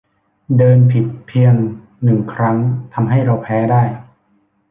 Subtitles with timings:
[0.57, 1.55] เดินผิดเพียง
[2.03, 2.57] หนึ่งครั้ง
[2.93, 3.83] ทำให้เราแพ้ได้